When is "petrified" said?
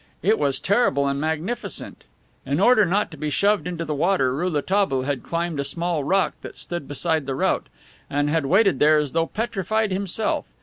9.27-9.91